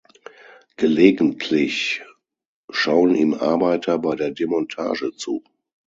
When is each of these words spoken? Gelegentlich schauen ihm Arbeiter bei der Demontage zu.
Gelegentlich 0.77 2.01
schauen 2.71 3.13
ihm 3.13 3.35
Arbeiter 3.35 3.99
bei 3.99 4.15
der 4.15 4.31
Demontage 4.31 5.11
zu. 5.15 5.43